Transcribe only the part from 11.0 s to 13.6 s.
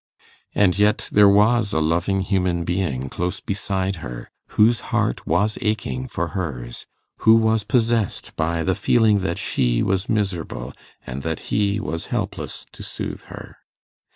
and that he was helpless to soothe her.